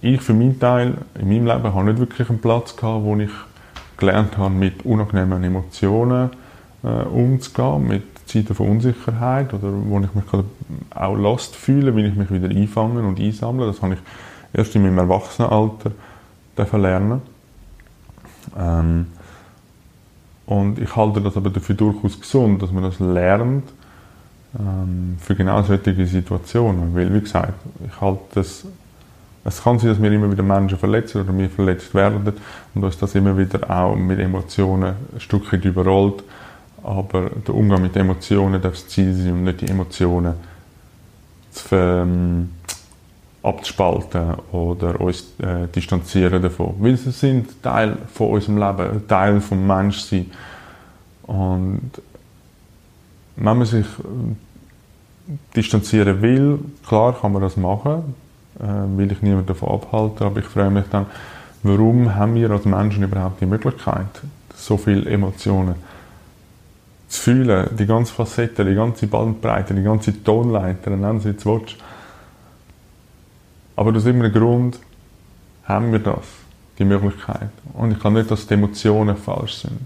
ich 0.00 0.20
für 0.20 0.34
meinen 0.34 0.58
Teil, 0.58 0.94
in 1.14 1.28
meinem 1.28 1.46
Leben, 1.46 1.74
habe 1.74 1.84
nicht 1.84 2.00
wirklich 2.00 2.28
einen 2.28 2.40
Platz 2.40 2.74
gehabt, 2.74 3.04
wo 3.04 3.16
ich 3.16 3.30
gelernt 3.96 4.36
habe, 4.36 4.52
mit 4.52 4.84
unangenehmen 4.84 5.44
Emotionen 5.44 6.30
äh, 6.82 6.88
umzugehen, 6.88 7.86
mit 7.86 8.11
Zeiten 8.32 8.54
von 8.54 8.68
Unsicherheit 8.68 9.52
oder 9.52 9.68
wo 9.72 10.00
ich 10.00 10.14
mich 10.14 10.24
auch 10.94 11.14
lost 11.14 11.56
fühle, 11.56 11.94
will 11.94 12.06
ich 12.06 12.14
mich 12.14 12.30
wieder 12.30 12.48
einfangen 12.48 13.04
und 13.04 13.20
einsammeln. 13.20 13.68
Das 13.70 13.82
habe 13.82 13.94
ich 13.94 14.00
erst 14.52 14.74
in 14.74 14.82
meinem 14.82 14.98
Erwachsenenalter 14.98 15.92
lernen. 16.72 17.22
Ähm, 18.58 19.06
und 20.46 20.78
ich 20.78 20.96
halte 20.96 21.20
das 21.20 21.36
aber 21.36 21.50
dafür 21.50 21.74
durchaus 21.74 22.20
gesund, 22.20 22.62
dass 22.62 22.72
man 22.72 22.82
das 22.82 22.98
lernt 22.98 23.64
ähm, 24.58 25.16
für 25.20 25.34
genau 25.34 25.62
solche 25.62 26.06
Situationen. 26.06 26.94
Weil, 26.94 27.12
wie 27.14 27.20
gesagt, 27.20 27.54
ich 27.86 28.00
halte 28.00 28.22
das 28.34 28.66
Es 29.44 29.62
kann 29.62 29.78
sein, 29.78 29.90
dass 29.90 30.00
wir 30.00 30.12
immer 30.12 30.30
wieder 30.30 30.42
Menschen 30.42 30.78
verletzen 30.78 31.22
oder 31.22 31.36
wir 31.36 31.50
verletzt 31.50 31.94
werden 31.94 32.32
und 32.74 32.84
uns 32.84 32.96
das 32.98 33.14
immer 33.14 33.36
wieder 33.36 33.68
auch 33.68 33.96
mit 33.96 34.20
Emotionen 34.20 34.94
ein 35.12 35.20
Stück 35.20 35.52
weit 35.52 35.64
überrollt. 35.64 36.22
Aber 36.82 37.30
der 37.46 37.54
Umgang 37.54 37.82
mit 37.82 37.96
Emotionen 37.96 38.60
darf 38.60 38.72
das 38.72 38.88
Ziel 38.88 39.14
sein 39.14 39.32
und 39.32 39.44
nicht 39.44 39.60
die 39.60 39.68
Emotionen 39.68 40.34
ver, 41.50 42.02
ähm, 42.02 42.50
abzuspalten 43.42 44.34
oder 44.52 45.00
uns 45.00 45.32
äh, 45.38 45.66
distanzieren 45.74 46.42
davon. 46.42 46.74
Weil 46.78 46.96
sie 46.96 47.10
sind 47.10 47.62
Teil 47.62 47.96
von 48.12 48.30
unserem 48.30 48.58
Leben, 48.58 49.06
Teil 49.08 49.40
vom 49.40 49.66
Menschsein. 49.66 50.30
Und 51.24 51.90
wenn 53.36 53.58
man 53.58 53.66
sich 53.66 53.86
äh, 53.86 55.34
distanzieren 55.56 56.20
will, 56.22 56.58
klar 56.86 57.16
kann 57.20 57.32
man 57.32 57.42
das 57.42 57.56
machen, 57.56 58.14
äh, 58.60 58.98
will 58.98 59.10
ich 59.10 59.22
niemanden 59.22 59.46
davon 59.46 59.70
abhalten, 59.70 60.26
aber 60.26 60.40
ich 60.40 60.46
frage 60.46 60.70
mich 60.70 60.84
dann, 60.90 61.06
warum 61.62 62.14
haben 62.14 62.34
wir 62.34 62.50
als 62.50 62.64
Menschen 62.64 63.02
überhaupt 63.02 63.40
die 63.40 63.46
Möglichkeit, 63.46 64.06
so 64.54 64.76
viele 64.76 65.08
Emotionen 65.10 65.74
zu 67.12 67.20
fühlen, 67.20 67.68
die 67.76 67.84
ganze 67.84 68.14
Facette, 68.14 68.64
die 68.64 68.74
ganze 68.74 69.06
Bandbreite, 69.06 69.74
die 69.74 69.82
ganze 69.82 70.24
Tonleiter, 70.24 70.90
nennen 70.90 71.20
Sie 71.20 71.28
jetzt 71.28 71.44
willst. 71.44 71.76
Aber 73.76 73.94
aus 73.94 74.06
irgendeinem 74.06 74.32
Grund 74.32 74.80
haben 75.64 75.92
wir 75.92 75.98
das, 75.98 76.24
die 76.78 76.86
Möglichkeit. 76.86 77.50
Und 77.74 77.92
ich 77.92 78.00
glaube 78.00 78.18
nicht, 78.18 78.30
dass 78.30 78.46
die 78.46 78.54
Emotionen 78.54 79.14
falsch 79.14 79.56
sind, 79.56 79.80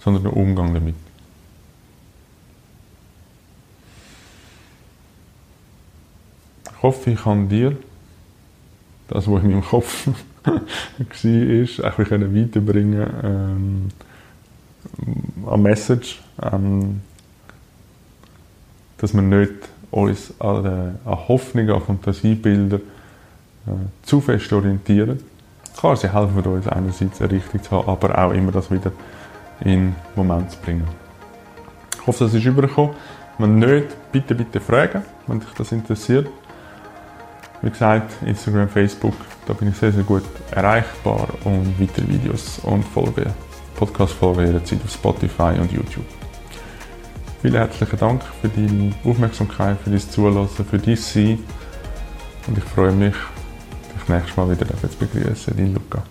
sondern 0.00 0.24
der 0.24 0.36
Umgang 0.36 0.74
damit. 0.74 0.94
Ich 6.70 6.82
hoffe, 6.82 7.12
ich 7.12 7.22
kann 7.22 7.48
dir 7.48 7.78
das, 9.08 9.26
was 9.26 9.42
in 9.42 9.50
meinem 9.52 9.64
Kopf 9.64 10.06
war, 10.44 10.60
ein 10.98 11.06
bisschen 11.06 12.34
weiterbringen 12.34 13.10
ähm, 13.24 13.88
eine 15.46 15.62
Message, 15.62 16.20
ähm, 16.42 17.00
dass 18.98 19.14
wir 19.14 19.22
nicht 19.22 19.52
uns 19.90 20.32
an, 20.40 20.98
an 21.04 21.28
Hoffnungen, 21.28 21.70
an 21.70 21.82
Fantasiebilder 21.82 22.76
äh, 22.76 23.70
zu 24.02 24.20
fest 24.20 24.52
orientieren. 24.52 25.20
Klar, 25.76 25.96
sie 25.96 26.12
helfen 26.12 26.40
uns 26.40 26.68
einerseits 26.68 27.20
eine 27.20 27.32
Richtung 27.32 27.62
zu 27.62 27.70
haben, 27.70 27.88
aber 27.88 28.18
auch 28.18 28.32
immer 28.32 28.52
das 28.52 28.70
wieder 28.70 28.92
in 29.60 29.66
den 29.66 29.96
Moment 30.14 30.50
zu 30.50 30.58
bringen. 30.58 30.86
Ich 31.94 32.06
hoffe, 32.06 32.24
das 32.24 32.34
ist 32.34 32.44
übergekommen. 32.44 32.94
Wenn 33.38 33.58
nicht, 33.58 33.88
bitte, 34.12 34.34
bitte 34.34 34.60
fragen, 34.60 35.02
wenn 35.26 35.40
dich 35.40 35.50
das 35.58 35.72
interessiert. 35.72 36.28
Wie 37.62 37.70
gesagt, 37.70 38.12
Instagram, 38.24 38.68
Facebook, 38.68 39.14
da 39.46 39.52
bin 39.52 39.68
ich 39.68 39.76
sehr, 39.76 39.92
sehr 39.92 40.04
gut 40.04 40.24
erreichbar 40.50 41.28
und 41.44 41.78
weitere 41.80 42.08
Videos 42.08 42.60
und 42.60 42.84
Folgen 42.84 43.45
Podcast-Folge 43.76 44.46
jederzeit 44.46 44.80
auf 44.84 44.92
Spotify 44.92 45.58
und 45.60 45.70
YouTube. 45.72 46.04
Vielen 47.42 47.54
herzlichen 47.54 47.98
Dank 47.98 48.22
für 48.40 48.48
deine 48.48 48.92
Aufmerksamkeit, 49.04 49.78
für 49.84 49.90
dein 49.90 50.00
Zuhören, 50.00 50.48
für 50.48 50.78
dein 50.78 50.96
Sein. 50.96 51.38
Und 52.46 52.58
ich 52.58 52.64
freue 52.64 52.92
mich, 52.92 53.14
dich 53.94 54.08
nächstes 54.08 54.36
Mal 54.36 54.50
wieder 54.50 54.66
zu 54.66 54.96
begrüßen, 54.98 55.56
dein 55.56 55.74
Luca. 55.74 56.02